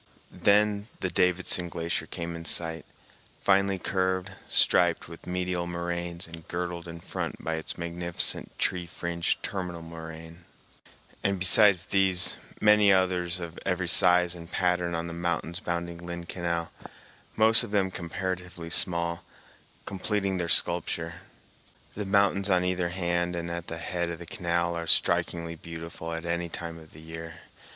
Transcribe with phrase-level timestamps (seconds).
[0.31, 2.87] Then the Davidson Glacier came in sight,
[3.39, 9.43] finely curved, striped with medial moraines, and girdled in front by its magnificent tree fringed
[9.43, 10.45] terminal moraine;
[11.23, 16.25] and besides these many others of every size and pattern on the mountains bounding Lynn
[16.25, 16.71] Canal,
[17.35, 19.23] most of them comparatively small,
[19.85, 21.21] completing their sculpture.
[21.93, 26.11] The mountains on either hand and at the head of the canal are strikingly beautiful
[26.11, 27.41] at any time of the year.